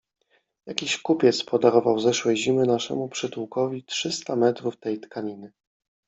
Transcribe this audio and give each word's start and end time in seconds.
Jakiś 0.65 0.97
kupiec 1.01 1.43
podarował 1.43 1.99
zeszłej 1.99 2.37
zimy 2.37 2.65
naszemu 2.65 3.09
przytułkowi 3.09 3.83
trzysta 3.83 4.35
metrów 4.35 4.77
tej 4.77 4.99
tkaniny. 4.99 5.53